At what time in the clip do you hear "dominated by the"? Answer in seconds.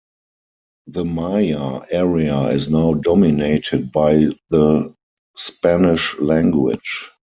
2.95-4.95